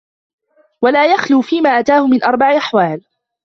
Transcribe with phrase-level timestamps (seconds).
[0.81, 3.01] وَلَا يَخْلُو فِيمَا أَتَاهُ مِنْ أَرْبَعِ أَحْوَالٍ